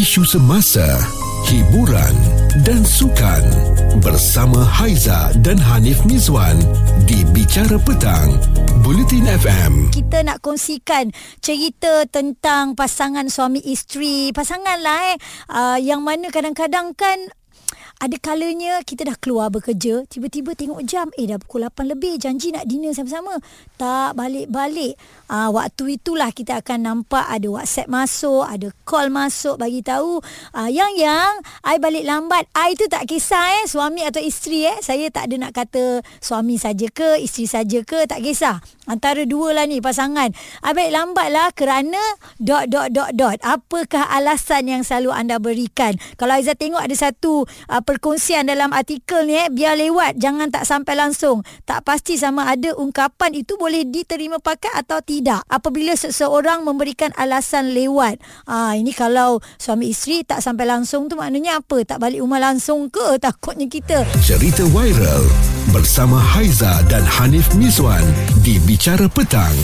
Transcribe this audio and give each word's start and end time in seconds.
isu 0.00 0.24
semasa, 0.24 0.96
hiburan 1.44 2.16
dan 2.64 2.80
sukan 2.80 3.44
bersama 4.00 4.64
Haiza 4.64 5.28
dan 5.44 5.60
Hanif 5.60 6.00
Mizwan 6.08 6.56
di 7.04 7.20
Bicara 7.36 7.76
Petang, 7.76 8.32
Bulletin 8.80 9.28
FM. 9.28 9.92
Kita 9.92 10.24
nak 10.24 10.40
kongsikan 10.40 11.12
cerita 11.44 12.08
tentang 12.08 12.72
pasangan 12.72 13.28
suami 13.28 13.60
isteri. 13.60 14.32
Pasangan 14.32 14.80
lah 14.80 15.12
eh. 15.12 15.16
Uh, 15.52 15.76
yang 15.76 16.00
mana 16.00 16.32
kadang-kadang 16.32 16.96
kan 16.96 17.28
ada 18.00 18.16
kalanya 18.16 18.80
kita 18.80 19.04
dah 19.04 19.16
keluar 19.20 19.52
bekerja, 19.52 20.08
tiba-tiba 20.08 20.56
tengok 20.56 20.80
jam, 20.88 21.12
eh 21.20 21.28
dah 21.28 21.36
pukul 21.36 21.68
8 21.68 21.84
lebih, 21.84 22.16
janji 22.16 22.48
nak 22.48 22.64
dinner 22.64 22.96
sama-sama. 22.96 23.36
Tak 23.76 24.16
balik-balik. 24.16 24.96
Ah 25.28 25.52
waktu 25.52 26.00
itulah 26.00 26.32
kita 26.32 26.64
akan 26.64 26.80
nampak 26.80 27.28
ada 27.28 27.44
WhatsApp 27.52 27.92
masuk, 27.92 28.48
ada 28.48 28.72
call 28.88 29.12
masuk 29.12 29.60
bagi 29.60 29.84
tahu, 29.84 30.16
ah 30.56 30.72
yang 30.72 30.96
yang 30.96 31.44
ai 31.60 31.76
balik 31.76 32.08
lambat. 32.08 32.48
Ai 32.56 32.72
tu 32.72 32.88
tak 32.88 33.04
kisah 33.04 33.60
eh 33.60 33.64
suami 33.68 34.00
atau 34.00 34.24
isteri 34.24 34.64
eh. 34.64 34.80
Saya 34.80 35.12
tak 35.12 35.28
ada 35.28 35.36
nak 35.36 35.52
kata 35.52 36.00
suami 36.24 36.56
saja 36.56 36.88
ke, 36.88 37.20
isteri 37.20 37.44
saja 37.52 37.84
ke, 37.84 38.08
tak 38.08 38.24
kisah. 38.24 38.64
Antara 38.88 39.28
dua 39.28 39.52
lah 39.52 39.68
ni 39.68 39.84
pasangan. 39.84 40.32
Ai 40.64 40.72
balik 40.72 40.96
lambat 40.96 41.28
lah 41.28 41.52
kerana 41.52 42.00
dot 42.40 42.72
dot 42.72 42.96
dot 42.96 43.12
dot. 43.12 43.36
Apakah 43.44 44.08
alasan 44.08 44.72
yang 44.72 44.82
selalu 44.88 45.12
anda 45.12 45.36
berikan? 45.36 46.00
Kalau 46.16 46.32
Aizat 46.32 46.56
tengok 46.56 46.80
ada 46.80 46.96
satu 46.96 47.44
uh, 47.44 47.82
perkongsian 47.90 48.46
dalam 48.46 48.70
artikel 48.70 49.26
ni 49.26 49.34
eh 49.34 49.50
biar 49.50 49.74
lewat 49.74 50.14
jangan 50.14 50.46
tak 50.54 50.62
sampai 50.62 50.94
langsung. 50.94 51.42
Tak 51.66 51.82
pasti 51.82 52.14
sama 52.14 52.46
ada 52.46 52.70
ungkapan 52.78 53.34
itu 53.34 53.58
boleh 53.58 53.82
diterima 53.82 54.38
pakai 54.38 54.70
atau 54.78 55.02
tidak. 55.02 55.42
Apabila 55.50 55.98
seseorang 55.98 56.62
memberikan 56.62 57.10
alasan 57.18 57.74
lewat. 57.74 58.22
Ah 58.46 58.78
ini 58.78 58.94
kalau 58.94 59.42
suami 59.58 59.90
isteri 59.90 60.22
tak 60.22 60.38
sampai 60.38 60.70
langsung 60.70 61.10
tu 61.10 61.18
maknanya 61.18 61.58
apa? 61.58 61.82
Tak 61.82 61.98
balik 61.98 62.22
rumah 62.22 62.38
langsung 62.38 62.86
ke 62.94 63.18
takutnya 63.24 63.66
kita? 63.66 64.06
Cerita 64.22 64.62
viral 64.70 65.26
bersama 65.74 66.22
Haiza 66.22 66.86
dan 66.86 67.02
Hanif 67.02 67.50
Mizwan 67.58 68.06
di 68.46 68.62
Bicara 68.62 69.10
Petang. 69.10 69.58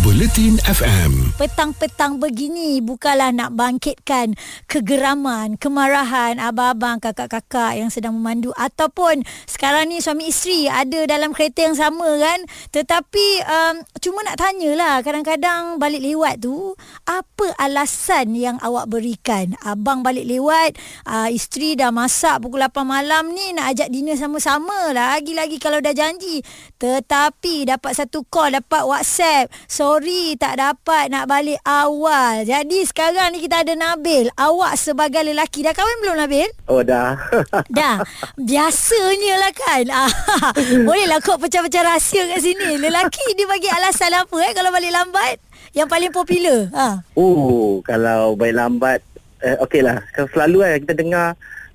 Bulletin 0.00 0.56
FM. 0.64 1.36
petang-petang 1.36 2.16
begini 2.16 2.80
bukanlah 2.80 3.36
nak 3.36 3.52
bangkitkan 3.52 4.32
kegeraman, 4.64 5.60
kemarahan 5.60 6.40
abang-abang, 6.40 7.04
kakak-kakak 7.04 7.76
yang 7.76 7.92
sedang 7.92 8.16
memandu 8.16 8.48
ataupun 8.56 9.20
sekarang 9.44 9.92
ni 9.92 10.00
suami 10.00 10.32
isteri 10.32 10.72
ada 10.72 11.04
dalam 11.04 11.36
kereta 11.36 11.68
yang 11.68 11.76
sama 11.76 12.16
kan. 12.16 12.40
Tetapi 12.72 13.26
um, 13.44 13.74
cuma 14.00 14.24
nak 14.24 14.40
tanyalah 14.40 15.04
kadang-kadang 15.04 15.76
balik 15.76 16.00
lewat 16.00 16.44
tu 16.44 16.72
apa 17.04 17.52
alasan 17.60 18.32
yang 18.32 18.56
awak 18.64 18.88
berikan? 18.88 19.52
Abang 19.60 20.00
balik 20.00 20.24
lewat, 20.24 20.80
uh, 21.08 21.28
isteri 21.28 21.76
dah 21.76 21.92
masak 21.92 22.40
pukul 22.40 22.64
8 22.64 22.88
malam 22.88 23.36
ni 23.36 23.52
nak 23.52 23.76
ajak 23.76 23.92
dinner 23.92 24.16
sama-sama 24.16 24.96
lagi-lagi 24.96 25.60
kalau 25.60 25.76
dah 25.84 25.92
janji. 25.92 26.40
Tetapi 26.80 27.68
dapat 27.68 27.92
satu 27.92 28.24
call, 28.24 28.56
dapat 28.56 28.88
WhatsApp. 28.88 29.52
Sorry 29.90 30.38
tak 30.38 30.62
dapat 30.62 31.10
nak 31.10 31.26
balik 31.26 31.58
awal. 31.66 32.46
Jadi 32.46 32.86
sekarang 32.86 33.34
ni 33.34 33.42
kita 33.42 33.66
ada 33.66 33.74
Nabil. 33.74 34.30
Awak 34.38 34.78
sebagai 34.78 35.18
lelaki 35.18 35.66
dah 35.66 35.74
kahwin 35.74 35.98
belum 35.98 36.14
Nabil? 36.14 36.46
Oh 36.70 36.78
dah. 36.86 37.18
Dah. 37.74 37.98
Biasanya 38.38 39.34
lah 39.42 39.50
kan. 39.50 39.84
Ah, 39.90 40.12
Bolehlah 40.86 41.18
kau 41.18 41.34
pecah-pecah 41.42 41.82
rahsia 41.82 42.22
kat 42.22 42.38
sini. 42.38 42.78
Lelaki 42.78 43.34
dia 43.34 43.50
bagi 43.50 43.66
alasan 43.66 44.14
apa 44.14 44.36
eh 44.46 44.54
kalau 44.54 44.70
balik 44.70 44.94
lambat? 44.94 45.42
Yang 45.74 45.88
paling 45.90 46.12
popular. 46.14 46.70
Ha. 46.70 47.02
oh, 47.18 47.82
kalau 47.82 48.38
balik 48.38 48.62
lambat, 48.62 49.02
eh, 49.42 49.58
okey 49.58 49.82
lah. 49.82 50.06
Kalau 50.14 50.30
selalu 50.30 50.70
kan 50.70 50.78
kita 50.86 50.94
dengar, 51.02 51.28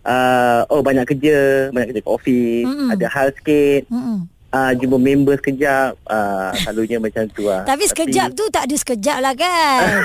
uh, 0.08 0.64
oh 0.72 0.80
banyak 0.80 1.04
kerja, 1.04 1.68
banyak 1.76 1.92
kerja 1.92 2.00
kat 2.00 2.16
office, 2.16 2.64
Mm-mm. 2.64 2.96
ada 2.96 3.06
hal 3.12 3.28
sikit, 3.36 3.92
Mm-mm. 3.92 4.32
Uh, 4.56 4.72
jumpa 4.80 4.98
member 4.98 5.36
sekejap, 5.44 6.00
uh, 6.08 6.50
selalunya 6.64 6.98
macam 7.04 7.28
tu 7.36 7.44
lah. 7.44 7.68
Tapi 7.68 7.84
sekejap 7.92 8.32
tu 8.32 8.48
tak 8.48 8.72
ada 8.72 8.76
sekejap 8.80 9.18
lah 9.20 9.34
kan. 9.36 9.84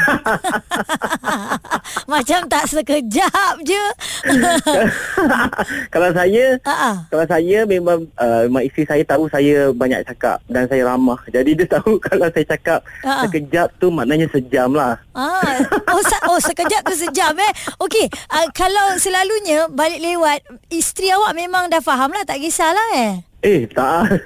Macam 2.11 2.41
tak 2.50 2.66
sekejap 2.66 3.55
je. 3.62 3.84
kalau 5.94 6.10
saya, 6.10 6.59
ah. 6.66 7.06
kalau 7.06 7.25
saya 7.27 7.62
memang, 7.66 8.03
uh, 8.19 8.50
memang 8.50 8.62
isteri 8.66 8.84
saya 8.87 9.03
tahu 9.06 9.31
saya 9.31 9.71
banyak 9.71 10.03
cakap 10.06 10.43
dan 10.50 10.66
saya 10.66 10.91
ramah. 10.91 11.19
Jadi 11.31 11.55
dia 11.55 11.66
tahu 11.71 11.99
kalau 12.09 12.27
saya 12.34 12.47
cakap 12.50 12.83
Ha. 13.06 13.25
sekejap 13.27 13.69
tu 13.78 13.89
maknanya 13.89 14.27
sejam 14.28 14.72
lah. 14.75 14.99
Ah, 15.15 15.62
oh, 15.93 16.03
se- 16.03 16.25
oh 16.27 16.41
sekejap 16.41 16.83
tu 16.84 16.94
sejam 16.97 17.33
eh. 17.39 17.53
Okey, 17.81 18.06
uh, 18.33 18.47
kalau 18.56 18.97
selalunya 18.99 19.71
balik 19.71 20.00
lewat 20.03 20.43
isteri 20.72 21.12
awak 21.15 21.37
memang 21.37 21.71
dah 21.71 21.81
faham 21.81 22.10
lah 22.12 22.25
tak 22.27 22.43
kisahlah 22.43 22.91
eh. 22.97 23.30
Eh, 23.41 23.65
tak. 23.73 24.21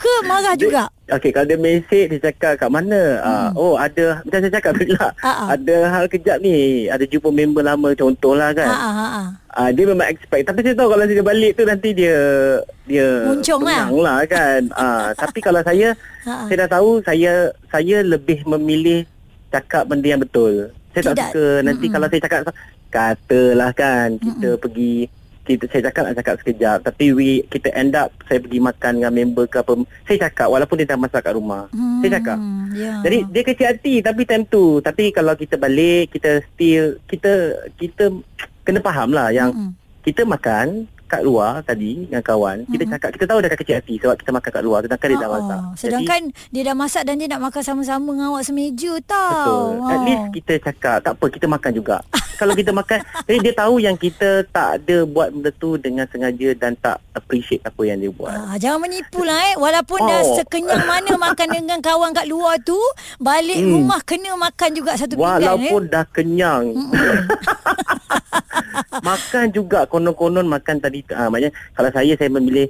Ke 0.00 0.12
marah 0.24 0.56
juga? 0.56 0.88
Okey, 1.12 1.28
kalau 1.28 1.44
dia 1.44 1.60
mesej 1.60 2.08
dia 2.08 2.32
cakap 2.32 2.56
kat 2.56 2.70
mana? 2.72 3.20
Hmm. 3.20 3.28
Uh, 3.28 3.48
oh, 3.52 3.74
ada 3.76 4.24
macam 4.24 4.38
saya 4.40 4.52
cakap 4.56 4.72
tadi 4.80 4.92
lah. 4.96 5.12
Ah, 5.20 5.28
ah. 5.28 5.46
Ada 5.52 5.76
hal 5.92 6.04
kejap 6.08 6.36
ni, 6.40 6.88
ada 6.88 7.04
jumpa 7.04 7.28
member 7.28 7.60
lama 7.60 7.92
contohlah 7.92 8.56
kan. 8.56 8.64
ah 8.64 8.92
ah. 8.96 9.26
Uh, 9.50 9.70
dia 9.74 9.84
memang 9.84 10.06
expect 10.08 10.46
tapi 10.46 10.62
saya 10.62 10.78
tahu 10.78 10.88
kalau 10.94 11.04
dia 11.04 11.26
balik 11.26 11.58
tu 11.58 11.66
nanti 11.66 11.90
dia 11.90 12.16
dia 12.86 13.26
Muncung 13.26 13.60
lah. 13.66 13.90
lah 13.90 14.18
kan. 14.24 14.60
uh, 14.72 15.10
tapi 15.20 15.38
kalau 15.42 15.60
saya 15.60 15.92
ha. 16.24 16.46
saya 16.48 16.56
dah 16.64 16.70
tahu 16.80 17.02
saya 17.04 17.50
saya 17.68 18.00
lebih 18.06 18.46
memilih 18.46 19.04
cakap 19.52 19.84
benda 19.84 20.16
yang 20.16 20.22
betul. 20.22 20.72
Saya 20.96 21.12
tak 21.12 21.14
Tidak. 21.18 21.28
suka 21.28 21.46
nanti 21.66 21.84
Mm-mm. 21.86 21.94
kalau 21.98 22.06
saya 22.08 22.20
cakap 22.24 22.40
katalah 22.90 23.70
kan 23.76 24.08
kita 24.16 24.56
pergi 24.56 25.19
kita 25.52 25.64
saya 25.66 25.82
cakap 25.84 26.02
nak 26.04 26.16
cakap 26.16 26.34
sekejap 26.36 26.78
tapi 26.82 27.04
we 27.10 27.28
kita 27.46 27.68
end 27.72 27.92
up 27.92 28.08
saya 28.24 28.38
pergi 28.38 28.58
makan 28.58 28.92
dengan 28.96 29.12
member 29.12 29.44
ke 29.44 29.56
apa 29.56 29.72
saya 30.04 30.18
cakap 30.22 30.46
walaupun 30.48 30.76
dia 30.76 30.86
dah 30.86 30.96
masak 30.96 31.20
kat 31.20 31.34
rumah 31.34 31.66
Hmm, 31.70 31.98
saya 31.98 32.16
cakap 32.16 32.38
Ya. 32.70 33.02
jadi 33.02 33.18
dia 33.26 33.42
kecil 33.42 33.66
hati 33.68 33.94
tapi 33.98 34.22
time 34.22 34.44
tu 34.44 34.78
tapi 34.78 35.10
kalau 35.10 35.34
kita 35.34 35.56
balik 35.56 36.10
kita 36.10 36.30
still 36.46 37.02
kita 37.04 37.32
kita 37.74 38.14
kena 38.60 38.78
faham 38.78 39.10
lah 39.10 39.28
yang 39.28 39.50
Mm-mm. 39.50 39.74
kita 40.00 40.22
makan 40.22 40.86
kat 41.04 41.20
luar 41.20 41.58
tadi 41.60 42.06
dengan 42.06 42.22
kawan 42.22 42.62
kita 42.64 42.78
Mm-mm. 42.80 42.94
cakap 42.94 43.10
kita 43.10 43.24
tahu 43.26 43.38
dia 43.40 43.50
kecil 43.50 43.76
hati 43.76 43.94
sebab 43.96 44.14
kita 44.14 44.30
makan 44.30 44.50
kat 44.52 44.62
luar 44.62 44.78
sedangkan 44.80 45.08
dia 45.08 45.18
dah 45.18 45.30
masak. 45.32 45.60
Sedangkan 45.74 46.20
dia 46.48 46.62
dah 46.62 46.76
masak 46.76 47.02
dan 47.02 47.14
dia 47.16 47.26
nak 47.26 47.42
makan 47.42 47.62
sama-sama 47.64 48.08
dengan 48.08 48.30
awak 48.30 48.44
semeja 48.44 48.92
tau. 49.02 49.26
Betul. 49.26 49.66
At 49.82 49.90
Ah. 49.90 50.00
least 50.00 50.24
kita 50.32 50.52
cakap 50.62 50.96
tak 51.00 51.12
apa 51.12 51.24
kita 51.26 51.46
makan 51.48 51.72
juga. 51.74 51.96
Kalau 52.40 52.56
kita 52.56 52.72
makan, 52.72 52.98
jadi 53.28 53.38
dia 53.38 53.52
tahu 53.52 53.74
yang 53.76 53.92
kita 53.94 54.48
tak 54.48 54.80
ada 54.80 55.04
buat 55.04 55.28
benda 55.28 55.52
tu 55.52 55.76
dengan 55.76 56.08
sengaja 56.08 56.56
dan 56.56 56.72
tak 56.74 56.96
appreciate 57.12 57.60
apa 57.60 57.84
yang 57.84 58.00
dia 58.00 58.08
buat. 58.08 58.32
Ah, 58.32 58.56
jangan 58.56 58.80
menipu 58.80 59.20
lah 59.20 59.36
eh 59.44 59.54
Walaupun 59.54 60.00
oh. 60.00 60.08
dah 60.08 60.20
sekenyang 60.40 60.88
mana 60.88 61.12
makan 61.20 61.48
dengan 61.52 61.78
kawan 61.78 62.10
kat 62.10 62.24
luar 62.24 62.56
tu 62.62 62.80
Balik 63.18 63.60
Hmm. 63.60 63.76
rumah 63.76 64.00
kena 64.00 64.32
makan 64.32 64.70
juga 64.72 64.96
satu 64.96 65.20
pinggan 65.20 65.36
eh 65.36 65.44
Walaupun 65.44 65.82
dah 65.86 66.04
kenyang. 66.08 66.64
makan 69.00 69.44
juga 69.50 69.84
konon-konon 69.84 70.46
makan 70.46 70.76
tadi 70.78 71.04
ah 71.12 71.28
maknanya 71.28 71.52
kalau 71.72 71.90
saya 71.90 72.12
saya 72.16 72.30
memilih 72.30 72.66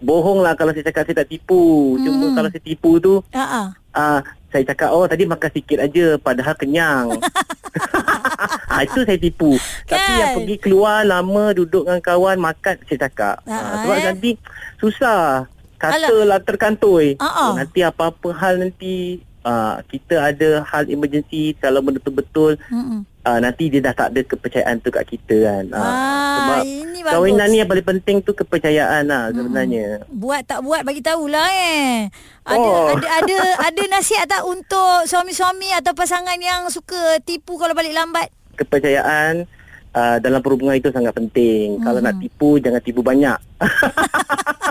bohong 0.00 0.40
lah 0.40 0.54
kalau 0.54 0.70
saya 0.70 0.84
cakap 0.84 1.06
saya 1.06 1.22
tak 1.22 1.30
tipu. 1.30 1.94
Cuma 1.98 2.26
Hmm. 2.26 2.34
kalau 2.34 2.48
saya 2.50 2.62
tipu 2.62 2.90
tu 2.98 3.14
Ha 3.30 3.70
ah. 3.94 4.18
Saya 4.52 4.68
cakap 4.68 4.92
oh 4.92 5.08
tadi 5.08 5.24
makan 5.24 5.50
sikit 5.50 5.78
aja 5.80 6.20
padahal 6.20 6.54
kenyang. 6.54 7.16
ah, 8.72 8.80
itu 8.84 9.00
saya 9.02 9.16
tipu. 9.16 9.56
Tapi 9.88 10.10
Kan? 10.12 10.20
yang 10.20 10.30
pergi 10.36 10.56
keluar 10.60 11.00
lama 11.08 11.56
duduk 11.56 11.88
dengan 11.88 12.04
kawan 12.04 12.36
makan 12.36 12.76
saya 12.84 13.08
cakap. 13.08 13.36
Ah, 13.48 13.82
sebab 13.82 13.96
eh? 13.96 14.04
nanti 14.12 14.30
susah. 14.76 15.48
Katalah 15.80 16.38
terkantoi. 16.44 17.18
Ah. 17.18 17.50
Oh, 17.50 17.52
nanti 17.58 17.80
apa-apa 17.82 18.28
hal 18.38 18.60
nanti 18.62 19.24
ah, 19.42 19.82
kita 19.84 20.32
ada 20.32 20.62
hal 20.64 20.86
emergency 20.86 21.54
kalau 21.56 21.82
benda 21.82 21.98
tu 21.98 22.10
betul 22.10 22.54
Mm-mm. 22.68 23.02
ah, 23.22 23.38
nanti 23.38 23.68
dia 23.68 23.78
dah 23.78 23.92
tak 23.92 24.14
ada 24.14 24.20
kepercayaan 24.22 24.78
tu 24.78 24.88
kat 24.88 25.04
kita 25.04 25.36
kan. 25.42 25.64
Ah, 25.70 26.34
sebab 26.34 26.62
ini 26.64 26.98
bagus. 27.00 27.12
kahwinan 27.12 27.46
ni 27.48 27.56
yang 27.58 27.66
paling 27.66 27.86
penting 27.86 28.16
tu 28.20 28.32
kepercayaan 28.32 29.02
lah 29.04 29.30
sebenarnya. 29.30 30.06
Buat 30.08 30.42
tak 30.46 30.60
buat 30.62 30.82
bagi 30.82 31.02
tahulah 31.02 31.48
eh. 31.50 32.10
Ada 32.42 32.58
Oh. 32.58 32.90
ada 32.90 33.06
ada 33.18 33.36
ada 33.62 33.82
nasihat 33.88 34.26
tak 34.26 34.42
untuk 34.42 35.06
suami-suami 35.06 35.70
atau 35.72 35.92
pasangan 35.92 36.38
yang 36.38 36.66
suka 36.66 37.18
tipu 37.22 37.54
kalau 37.54 37.74
balik 37.74 37.94
lambat? 37.94 38.30
Kepercayaan 38.54 39.46
uh, 39.92 40.16
dalam 40.18 40.40
perhubungan 40.40 40.74
itu 40.74 40.90
sangat 40.90 41.12
penting. 41.12 41.78
Mhm. 41.78 41.84
Kalau 41.84 42.00
nak 42.00 42.18
tipu 42.18 42.58
jangan 42.58 42.80
tipu 42.80 43.00
banyak. 43.00 43.38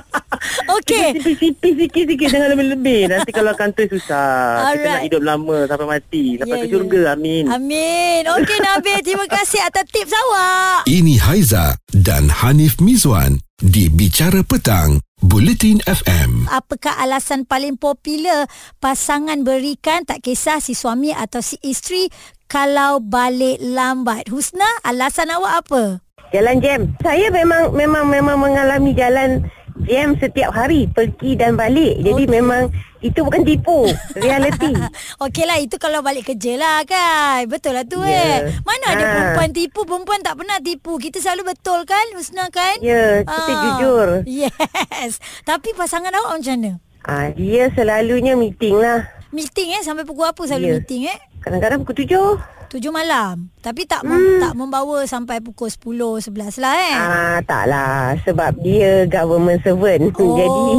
Okey. 0.81 1.09
Tipis-tipis 1.15 1.73
sikit-sikit 1.77 2.27
jangan 2.27 2.49
lebih-lebih. 2.51 3.01
Nanti 3.13 3.31
kalau 3.31 3.53
kantoi 3.53 3.87
susah. 3.87 4.29
Kita 4.57 4.67
Alright. 4.67 4.89
nak 4.97 5.05
hidup 5.05 5.21
lama 5.21 5.57
sampai 5.65 5.87
mati. 5.87 6.25
Sampai 6.35 6.57
Ya, 6.57 6.63
ke 6.65 6.67
syurga. 6.69 7.01
Amin. 7.13 7.43
Amin. 7.47 8.21
Okey 8.25 8.57
Nabil, 8.59 8.99
terima 9.01 9.25
kasih 9.25 9.61
atas 9.61 9.85
tips 9.87 10.11
awak. 10.11 10.89
Ini 10.89 11.15
Haiza 11.21 11.77
dan 11.93 12.27
Hanif 12.27 12.81
Mizwan 12.81 13.37
di 13.57 13.87
Bicara 13.87 14.41
Petang, 14.41 14.97
Bulletin 15.21 15.77
FM. 15.85 16.49
Apakah 16.49 16.97
alasan 16.97 17.45
paling 17.45 17.77
popular 17.77 18.49
pasangan 18.81 19.45
berikan 19.45 20.01
tak 20.01 20.25
kisah 20.25 20.57
si 20.57 20.73
suami 20.73 21.13
atau 21.13 21.45
si 21.45 21.61
isteri 21.61 22.09
kalau 22.49 22.99
balik 22.99 23.61
lambat. 23.61 24.27
Husna, 24.27 24.67
alasan 24.81 25.31
awak 25.31 25.63
apa? 25.63 25.83
Jalan 26.31 26.57
jam. 26.59 26.81
Saya 26.99 27.27
memang 27.27 27.75
memang 27.75 28.07
memang 28.07 28.37
mengalami 28.39 28.91
jalan 28.91 29.43
jam 29.83 30.13
setiap 30.15 30.51
hari 30.51 30.85
pergi 30.85 31.33
dan 31.33 31.53
balik. 31.53 31.99
Jadi 31.99 32.23
Okey. 32.23 32.31
memang 32.31 32.69
itu 32.99 33.19
bukan 33.19 33.41
tipu, 33.41 33.89
reality. 34.13 34.71
Okey 35.23 35.43
lah 35.43 35.57
itu 35.57 35.75
kalau 35.75 35.99
balik 35.99 36.27
kerja 36.27 36.53
lah 36.53 36.81
kan 36.83 37.45
Betul 37.45 37.73
lah 37.73 37.83
tu 37.83 37.97
Ya. 37.99 38.45
eh 38.45 38.61
Mana 38.61 38.85
ada 38.89 39.01
Ha. 39.01 39.09
perempuan 39.11 39.49
tipu 39.51 39.81
Perempuan 39.83 40.19
tak 40.19 40.35
pernah 40.35 40.57
tipu 40.57 40.95
Kita 40.95 41.17
selalu 41.17 41.49
betul 41.49 41.81
kan 41.83 42.05
Husna 42.13 42.45
kan 42.47 42.77
Ya, 42.79 43.21
kita 43.21 43.33
Ah, 43.49 43.57
jujur. 43.75 44.07
Yes 44.23 45.17
Tapi 45.41 45.73
pasangan 45.73 46.13
awak 46.13 46.37
macam 46.37 46.53
mana? 46.55 46.71
Ah, 47.01 47.29
dia 47.31 47.69
selalunya 47.71 48.33
meeting 48.33 48.75
lah. 48.75 49.09
Meeting 49.31 49.73
eh 49.73 49.81
Sampai 49.81 50.03
pukul 50.03 50.25
apa 50.27 50.41
selalu 50.43 50.65
Ya. 50.67 50.73
meeting 50.77 51.01
eh 51.07 51.17
Kadang-kadang 51.39 51.81
pukul 51.81 52.05
tujuh. 52.05 52.37
Tujuh 52.71 52.87
malam 52.87 53.51
Tapi 53.59 53.83
tak 53.83 54.07
mem- 54.07 54.39
tak 54.39 54.55
membawa 54.55 55.03
sampai 55.03 55.43
pukul 55.43 55.67
10 55.67 56.31
11 56.31 56.55
lah 56.63 56.71
eh. 56.71 56.95
Ah, 56.95 57.37
taklah 57.43 58.15
sebab 58.23 58.55
dia 58.63 59.03
government 59.11 59.59
servant. 59.59 60.15
Oh. 60.15 60.39
Jadi 60.39 60.71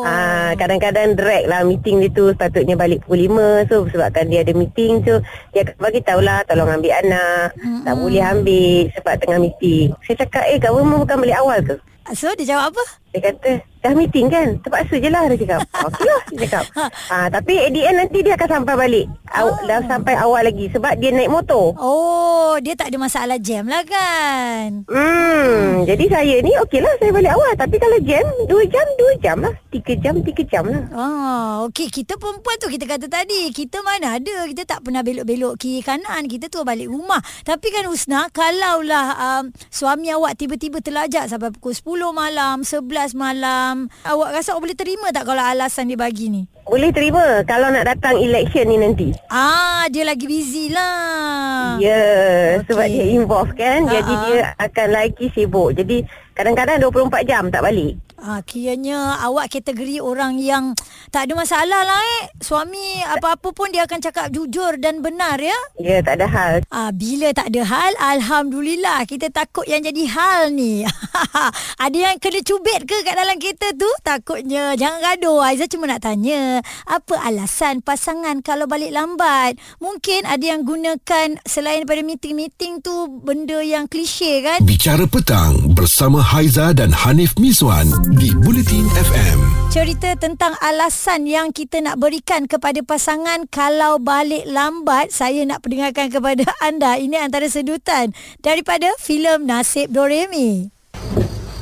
ah 0.00 0.50
kadang-kadang 0.54 1.18
drag 1.18 1.50
lah 1.50 1.66
meeting 1.66 2.00
dia 2.00 2.14
tu 2.14 2.30
sepatutnya 2.30 2.78
balik 2.78 3.02
pukul 3.02 3.26
5. 3.26 3.66
So 3.66 3.82
sebabkan 3.90 4.30
dia 4.30 4.46
ada 4.46 4.54
meeting 4.54 5.02
so 5.02 5.18
dia 5.50 5.66
akan 5.66 5.74
bagi 5.82 6.00
tahulah 6.06 6.46
tolong 6.46 6.70
ambil 6.70 6.94
anak. 7.02 7.50
Mm-hmm. 7.58 7.82
Tak 7.82 7.94
boleh 7.98 8.22
ambil 8.22 8.78
sebab 8.94 9.14
tengah 9.18 9.38
meeting. 9.42 9.86
Saya 10.06 10.16
cakap 10.22 10.46
eh 10.46 10.58
government 10.62 11.02
bukan 11.02 11.18
balik 11.18 11.38
awal 11.42 11.58
ke? 11.66 11.74
So 12.14 12.30
dia 12.38 12.54
jawab 12.54 12.70
apa? 12.74 12.84
Dia 13.10 13.20
kata 13.30 13.50
Dah 13.80 13.96
meeting 13.96 14.28
kan? 14.28 14.60
Terpaksa 14.60 15.00
je 15.00 15.08
lah 15.08 15.24
Dia 15.32 15.40
cakap. 15.40 15.60
Okey 15.88 16.04
lah 16.04 16.20
Dia 16.28 16.38
cakap. 16.44 16.64
Ha, 17.08 17.16
Tapi 17.32 17.52
at 17.64 17.70
the 17.72 17.80
end 17.80 17.96
nanti 17.96 18.18
Dia 18.20 18.36
akan 18.36 18.48
sampai 18.60 18.74
balik. 18.76 19.06
Aw, 19.32 19.48
Dah 19.64 19.80
sampai 19.88 20.14
awal 20.20 20.42
lagi 20.44 20.68
Sebab 20.68 21.00
dia 21.00 21.10
naik 21.16 21.32
motor. 21.32 21.72
Oh, 21.80 22.60
dia 22.60 22.76
tak 22.76 22.92
ada 22.92 22.98
masalah 23.00 23.40
jam 23.40 23.64
lah 23.64 23.80
kan. 23.88 24.84
Hmm, 24.84 25.88
jadi 25.88 26.04
saya 26.12 26.36
ni 26.44 26.52
okey 26.68 26.84
lah 26.84 26.92
saya 27.00 27.10
balik 27.14 27.32
awal. 27.32 27.52
Tapi 27.56 27.76
kalau 27.80 27.98
jam 28.04 28.26
Dua 28.44 28.62
jam 28.68 28.86
Dua 29.00 29.12
jam 29.16 29.36
lah. 29.40 29.54
Tiga 29.72 29.92
jam 29.96 30.14
Tiga 30.20 30.42
jam 30.44 30.64
lah. 30.68 30.82
Ah, 30.92 31.52
okey. 31.70 31.88
Kita 31.88 32.20
perempuan 32.20 32.60
tu 32.60 32.68
kita 32.68 32.84
kata 32.84 33.06
tadi, 33.08 33.48
kita 33.50 33.80
mana 33.80 34.20
ada, 34.20 34.44
kita 34.44 34.62
tak 34.68 34.84
pernah 34.84 35.00
belok-belok 35.00 35.56
kiri 35.56 35.80
kanan, 35.80 36.28
kita 36.28 36.52
tu 36.52 36.60
balik 36.62 36.92
rumah. 36.92 37.18
Tapi 37.48 37.66
kan 37.72 37.88
Usna, 37.88 38.28
kalaulah 38.28 39.08
um, 39.16 39.44
suami 39.72 40.12
awak 40.12 40.36
tiba-tiba 40.36 40.84
terlajak 40.84 41.32
sampai 41.32 41.48
pukul 41.54 41.72
10 41.72 42.12
malam, 42.12 42.56
11 42.62 42.99
malam, 43.16 43.88
awak 44.04 44.36
rasa 44.36 44.52
awak 44.52 44.68
boleh 44.68 44.78
terima 44.78 45.08
tak 45.10 45.24
kalau 45.24 45.40
alasan 45.40 45.88
dia 45.88 45.96
bagi 45.96 46.28
ni? 46.28 46.42
Boleh 46.70 46.94
terima 46.94 47.42
Kalau 47.42 47.66
nak 47.66 47.82
datang 47.82 48.14
election 48.14 48.70
ni 48.70 48.78
nanti 48.78 49.08
Ah, 49.26 49.90
dia 49.90 50.06
lagi 50.06 50.22
busy 50.22 50.70
lah. 50.70 51.74
Ya 51.82 51.90
yeah, 51.90 52.30
Okey. 52.62 52.70
Sebab 52.70 52.86
dia 52.86 53.04
involve 53.10 53.52
kan 53.58 53.80
Ha, 53.84 53.90
Jadi 53.90 54.14
ha. 54.14 54.22
dia 54.24 54.38
akan 54.54 54.88
lagi 54.88 55.26
sibuk 55.34 55.74
Jadi 55.74 56.06
kadang-kadang 56.30 56.78
24 56.78 57.26
jam 57.26 57.50
tak 57.50 57.66
balik 57.66 57.98
Ah, 58.20 58.44
kiranya 58.44 59.16
awak 59.24 59.48
kategori 59.48 59.96
orang 59.96 60.36
yang 60.36 60.76
tak 61.08 61.24
ada 61.24 61.32
masalah 61.32 61.88
lah 61.88 61.96
eh. 62.20 62.28
Suami 62.36 63.00
apa-apa 63.00 63.48
pun 63.48 63.72
dia 63.72 63.88
akan 63.88 63.96
cakap 63.96 64.28
jujur 64.28 64.76
dan 64.76 65.00
benar 65.00 65.40
ya. 65.40 65.56
Ya 65.80 66.04
tak 66.04 66.20
ada 66.20 66.28
hal 66.28 66.54
Ah, 66.68 66.92
bila 66.92 67.32
tak 67.32 67.48
ada 67.48 67.64
hal, 67.64 67.96
Alhamdulillah. 67.96 69.08
Kita 69.08 69.32
takut 69.32 69.64
yang 69.64 69.80
jadi 69.80 70.04
hal 70.04 70.52
ni. 70.52 70.84
ada 71.84 71.96
yang 71.96 72.20
kena 72.20 72.44
cubit 72.44 72.84
ke 72.84 73.00
kat 73.00 73.16
dalam 73.16 73.40
kereta 73.40 73.72
tu? 73.72 73.88
Takutnya. 74.04 74.76
Jangan 74.76 75.00
gaduh. 75.00 75.40
Aiza 75.40 75.64
cuma 75.64 75.88
nak 75.88 76.04
tanya. 76.04 76.59
Apa 76.86 77.18
alasan 77.26 77.82
pasangan 77.82 78.40
kalau 78.44 78.70
balik 78.70 78.94
lambat? 78.94 79.58
Mungkin 79.82 80.24
ada 80.24 80.42
yang 80.42 80.62
gunakan 80.62 81.40
selain 81.44 81.82
daripada 81.82 82.04
meeting-meeting 82.04 82.84
tu 82.84 83.08
benda 83.24 83.58
yang 83.64 83.88
klise 83.88 84.44
kan? 84.44 84.60
Bicara 84.62 85.08
Petang 85.08 85.72
bersama 85.72 86.20
Haiza 86.20 86.76
dan 86.76 86.92
Hanif 86.92 87.34
Miswan 87.40 87.88
di 88.20 88.30
Bulletin 88.36 88.84
FM. 88.94 89.38
Cerita 89.70 90.12
tentang 90.18 90.54
alasan 90.60 91.24
yang 91.26 91.50
kita 91.50 91.80
nak 91.80 91.96
berikan 91.96 92.44
kepada 92.44 92.82
pasangan 92.84 93.48
kalau 93.48 93.96
balik 94.02 94.44
lambat, 94.44 95.14
saya 95.14 95.42
nak 95.48 95.64
perdengarkan 95.64 96.12
kepada 96.12 96.44
anda. 96.68 97.00
Ini 97.00 97.22
antara 97.22 97.48
sedutan 97.48 98.12
daripada 98.44 98.92
filem 99.00 99.46
Nasib 99.48 99.88
Doremi. 99.88 100.68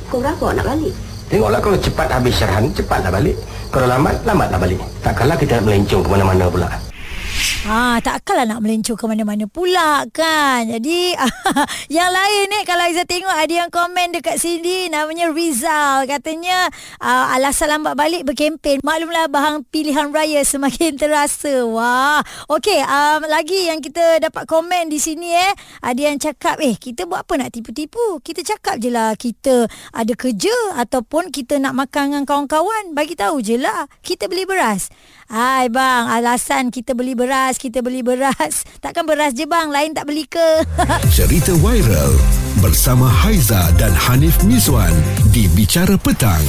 Kau 0.09 0.17
berapa 0.17 0.57
nak 0.57 0.65
balik? 0.65 1.08
Tengoklah 1.29 1.61
kalau 1.61 1.77
cepat 1.77 2.09
habis 2.09 2.33
syarahan, 2.41 2.65
cepatlah 2.73 3.13
balik. 3.13 3.37
Kalau 3.69 3.85
lambat, 3.85 4.17
lambatlah 4.25 4.57
balik. 4.57 4.81
Takkanlah 5.05 5.37
kita 5.37 5.61
melencong 5.61 6.01
ke 6.01 6.09
mana-mana 6.09 6.49
pula. 6.49 6.88
Ha, 7.59 7.99
takkanlah 7.99 8.47
nak 8.47 8.63
melencur 8.63 8.95
ke 8.95 9.03
mana-mana 9.03 9.43
pula 9.43 10.07
kan. 10.15 10.63
Jadi 10.63 11.11
yang 11.99 12.07
lain 12.07 12.47
ni 12.47 12.59
kalau 12.63 12.87
Aiza 12.87 13.03
tengok 13.03 13.35
ada 13.35 13.51
yang 13.51 13.67
komen 13.67 14.15
dekat 14.15 14.39
sini 14.39 14.87
namanya 14.87 15.27
Rizal 15.27 16.07
katanya 16.07 16.71
uh, 17.03 17.35
alasan 17.35 17.67
lambat 17.67 17.99
balik 17.99 18.23
berkempen. 18.23 18.79
Maklumlah 18.79 19.27
bahang 19.27 19.67
pilihan 19.67 20.07
raya 20.15 20.39
semakin 20.47 20.95
terasa. 21.03 21.67
Wah. 21.67 22.23
Okey, 22.47 22.79
um, 22.79 23.27
lagi 23.27 23.67
yang 23.67 23.83
kita 23.83 24.23
dapat 24.23 24.47
komen 24.47 24.87
di 24.87 24.95
sini 24.95 25.35
eh. 25.35 25.51
Ada 25.83 25.99
yang 25.99 26.15
cakap 26.15 26.63
eh 26.63 26.79
kita 26.79 27.11
buat 27.11 27.27
apa 27.27 27.43
nak 27.43 27.59
tipu-tipu? 27.59 28.23
Kita 28.23 28.39
cakap 28.39 28.79
je 28.79 28.87
lah 28.87 29.19
kita 29.19 29.67
ada 29.91 30.13
kerja 30.15 30.79
ataupun 30.79 31.27
kita 31.35 31.59
nak 31.59 31.75
makan 31.75 32.15
dengan 32.15 32.23
kawan-kawan. 32.23 32.95
Bagi 32.95 33.19
tahu 33.19 33.43
je 33.43 33.59
lah. 33.59 33.91
Kita 33.99 34.31
beli 34.31 34.47
beras. 34.47 34.87
Hai 35.29 35.69
bang, 35.69 36.09
alasan 36.09 36.73
kita 36.73 36.97
beli 36.97 37.13
beras, 37.13 37.61
kita 37.61 37.85
beli 37.85 38.01
beras. 38.01 38.65
Takkan 38.81 39.05
beras 39.05 39.37
je 39.37 39.45
bang, 39.45 39.69
lain 39.69 39.93
tak 39.93 40.09
beli 40.09 40.25
ke? 40.25 40.65
Cerita 41.13 41.53
viral 41.61 42.17
bersama 42.65 43.05
Haiza 43.05 43.69
dan 43.77 43.93
Hanif 43.93 44.41
Miswan 44.41 44.89
di 45.29 45.45
Bicara 45.53 46.01
Petang. 46.01 46.41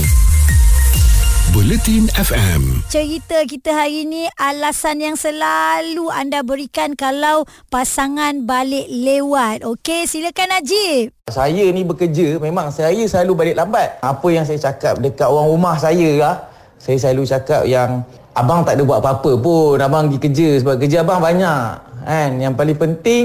Bulletin 1.52 2.08
FM. 2.16 2.80
Cerita 2.88 3.44
kita 3.44 3.84
hari 3.84 4.08
ni 4.08 4.24
alasan 4.40 5.04
yang 5.04 5.20
selalu 5.20 6.08
anda 6.08 6.40
berikan 6.40 6.96
kalau 6.96 7.44
pasangan 7.68 8.48
balik 8.48 8.88
lewat. 8.88 9.60
Okey, 9.60 10.08
silakan 10.08 10.56
Najib. 10.56 11.12
Saya 11.28 11.68
ni 11.68 11.84
bekerja 11.84 12.40
memang 12.40 12.72
saya 12.72 13.04
selalu 13.04 13.44
balik 13.44 13.60
lambat. 13.60 14.00
Apa 14.00 14.32
yang 14.32 14.48
saya 14.48 14.72
cakap 14.72 15.04
dekat 15.04 15.28
orang 15.28 15.52
rumah 15.52 15.76
saya 15.76 16.10
lah, 16.16 16.34
saya 16.80 16.96
selalu 16.96 17.28
cakap 17.28 17.62
yang 17.68 18.00
abang 18.32 18.64
tak 18.64 18.80
ada 18.80 18.82
buat 18.88 19.04
apa-apa 19.04 19.36
pun, 19.36 19.76
abang 19.76 20.08
pergi 20.08 20.18
kerja 20.24 20.48
sebab 20.64 20.74
kerja 20.80 21.04
abang 21.04 21.20
banyak. 21.20 21.64
Kan? 22.08 22.30
Yang 22.40 22.54
paling 22.56 22.78
penting 22.80 23.24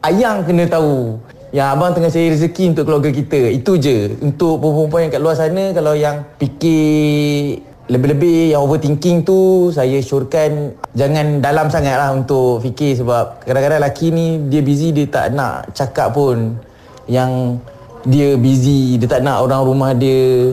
ayang 0.00 0.40
kena 0.48 0.64
tahu 0.64 1.20
yang 1.52 1.76
abang 1.76 1.92
tengah 1.92 2.08
cari 2.08 2.32
rezeki 2.32 2.72
untuk 2.72 2.84
keluarga 2.88 3.10
kita. 3.12 3.40
Itu 3.52 3.76
je. 3.76 4.16
Untuk 4.24 4.64
perempuan 4.64 5.06
yang 5.06 5.12
kat 5.12 5.20
luar 5.20 5.36
sana 5.36 5.76
kalau 5.76 5.92
yang 5.92 6.24
fikir 6.40 7.60
lebih-lebih 7.86 8.50
yang 8.50 8.66
overthinking 8.66 9.22
tu 9.22 9.70
saya 9.70 10.02
syorkan 10.02 10.74
jangan 10.98 11.38
dalam 11.38 11.70
sangat 11.70 11.94
lah 11.94 12.10
untuk 12.10 12.58
fikir 12.58 12.98
sebab 12.98 13.46
kadang-kadang 13.46 13.78
lelaki 13.78 14.10
ni 14.10 14.42
dia 14.50 14.58
busy 14.58 14.90
dia 14.90 15.06
tak 15.06 15.30
nak 15.38 15.70
cakap 15.70 16.10
pun 16.10 16.58
yang 17.06 17.62
dia 18.02 18.34
busy 18.34 18.98
dia 18.98 19.06
tak 19.06 19.22
nak 19.22 19.38
orang 19.38 19.62
rumah 19.62 19.94
dia 19.94 20.50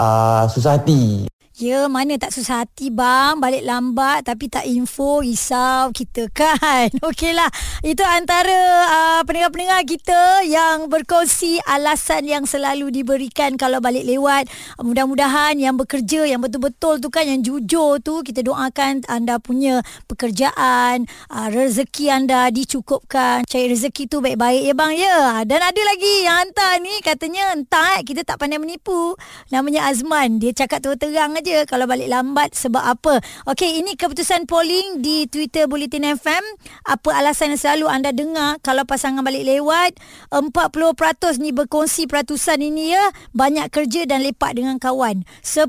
uh, 0.00 0.48
susah 0.48 0.80
hati 0.80 1.31
Ya, 1.62 1.86
mana 1.86 2.18
tak 2.18 2.34
susah 2.34 2.66
hati 2.66 2.90
bang. 2.90 3.38
Balik 3.38 3.62
lambat 3.62 4.26
tapi 4.26 4.50
tak 4.50 4.66
info 4.66 5.22
Risau 5.22 5.94
kita 5.94 6.26
kan. 6.34 6.90
Okeylah 7.06 7.46
Itu 7.86 8.02
antara 8.02 8.58
uh, 8.90 9.20
pendengar-pendengar 9.22 9.86
kita 9.86 10.42
Yang 10.42 10.90
berkongsi 10.90 11.62
alasan 11.62 12.26
yang 12.26 12.50
selalu 12.50 12.90
diberikan 12.90 13.54
Kalau 13.54 13.78
balik 13.78 14.02
lewat. 14.02 14.50
Mudah-mudahan 14.82 15.54
yang 15.54 15.78
bekerja 15.78 16.26
Yang 16.26 16.50
betul-betul 16.50 16.98
tu 16.98 17.14
kan 17.14 17.30
Yang 17.30 17.54
jujur 17.54 18.02
tu 18.02 18.26
Kita 18.26 18.42
doakan 18.42 19.06
anda 19.06 19.38
punya 19.38 19.86
pekerjaan 20.10 21.06
uh, 21.30 21.46
Rezeki 21.46 22.10
anda 22.10 22.50
dicukupkan. 22.50 23.46
Cari 23.46 23.70
rezeki 23.70 24.10
tu 24.10 24.18
baik-baik 24.18 24.66
ya 24.66 24.74
bang 24.74 24.92
ya. 24.98 25.18
Dan 25.46 25.62
ada 25.62 25.82
lagi 25.86 26.26
yang 26.26 26.42
hantar 26.42 26.82
ni 26.82 26.98
Katanya 27.06 27.54
entah 27.54 28.02
eh, 28.02 28.02
kita 28.02 28.26
tak 28.26 28.42
pandai 28.42 28.58
menipu. 28.58 29.14
Namanya 29.54 29.86
Azman. 29.86 30.42
Dia 30.42 30.50
cakap 30.50 30.82
terang-terang 30.82 31.38
aja 31.38 31.51
kalau 31.68 31.84
balik 31.84 32.08
lambat 32.08 32.56
sebab 32.56 32.82
apa. 32.82 33.20
Okey, 33.48 33.84
ini 33.84 33.94
keputusan 33.94 34.48
polling 34.48 35.04
di 35.04 35.28
Twitter 35.28 35.68
Bulletin 35.68 36.16
FM. 36.16 36.44
Apa 36.88 37.20
alasan 37.20 37.54
yang 37.54 37.60
selalu 37.60 37.86
anda 37.88 38.10
dengar 38.10 38.58
kalau 38.64 38.88
pasangan 38.88 39.20
balik 39.20 39.44
lewat? 39.44 39.96
40% 40.32 41.38
ni 41.38 41.52
berkongsi 41.52 42.08
peratusan 42.08 42.64
ini 42.64 42.96
ya. 42.96 43.04
Banyak 43.36 43.68
kerja 43.68 44.08
dan 44.08 44.24
lepak 44.24 44.56
dengan 44.56 44.80
kawan. 44.80 45.28
10% 45.44 45.68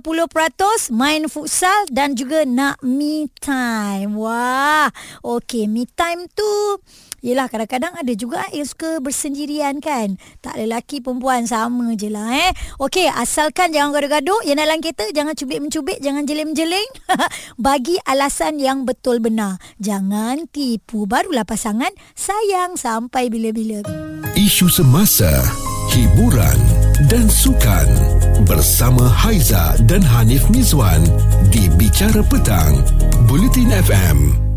main 0.95 1.27
futsal 1.27 1.87
dan 1.91 2.15
juga 2.15 2.47
nak 2.47 2.79
me 2.81 3.27
time. 3.43 4.15
Wah. 4.15 4.87
Okey, 5.21 5.67
me 5.67 5.83
time 5.85 6.25
tu 6.31 6.79
Yelah 7.23 7.47
kadang-kadang 7.47 7.95
ada 7.95 8.13
juga 8.19 8.43
yang 8.51 8.67
suka 8.67 8.99
bersendirian 8.99 9.79
kan. 9.79 10.19
Tak 10.43 10.59
ada 10.59 10.67
lelaki 10.67 10.99
perempuan 10.99 11.47
sama 11.47 11.95
je 11.95 12.11
lah 12.11 12.35
eh. 12.35 12.51
Okey, 12.83 13.07
asalkan 13.07 13.71
jangan 13.71 13.95
gaduh-gaduh. 13.95 14.43
Yang 14.43 14.57
dalam 14.59 14.77
kereta 14.83 15.05
jangan 15.15 15.31
cubit-mencubit, 15.31 16.03
jangan 16.03 16.27
jeling-jeling. 16.27 16.89
Bagi 17.63 17.95
alasan 18.03 18.59
yang 18.59 18.83
betul 18.83 19.23
benar. 19.23 19.55
Jangan 19.79 20.51
tipu. 20.51 21.07
Barulah 21.07 21.47
pasangan 21.47 21.95
sayang 22.11 22.75
sampai 22.75 23.31
bila-bila. 23.31 23.87
Isu 24.35 24.67
semasa, 24.67 25.31
hiburan 25.95 26.59
dan 27.07 27.31
sukan 27.31 27.87
bersama 28.43 29.07
Haiza 29.07 29.79
dan 29.87 30.03
Hanif 30.03 30.43
Mizwan 30.51 30.99
di 31.55 31.71
Bicara 31.79 32.19
Petang, 32.27 32.83
Bulletin 33.31 33.71
FM. 33.71 34.52